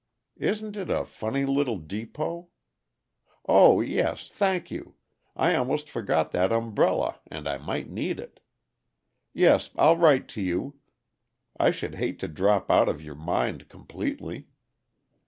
Isn't 0.39 0.75
it 0.77 0.89
a 0.89 1.05
funny 1.05 1.45
little 1.45 1.77
depot? 1.77 2.47
Oh, 3.47 3.81
yes 3.81 4.29
thank 4.29 4.71
you! 4.71 4.95
I 5.35 5.53
almost 5.53 5.91
forgot 5.91 6.31
that 6.31 6.51
umbrella, 6.51 7.19
and 7.27 7.47
I 7.47 7.59
might 7.59 7.87
need 7.87 8.19
it. 8.19 8.39
Yes, 9.31 9.69
I'll 9.75 9.97
write 9.97 10.27
to 10.29 10.41
you 10.41 10.79
I 11.59 11.69
should 11.69 11.93
hate 12.01 12.17
to 12.17 12.27
drop 12.27 12.71
out 12.71 12.89
of 12.89 13.03
your 13.03 13.13
mind 13.13 13.69
completely. 13.69 14.47